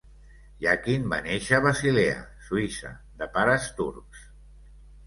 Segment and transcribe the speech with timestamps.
[0.63, 2.17] Yakin va néixer a Basilea,
[2.49, 4.27] Suïssa, de pares turcs.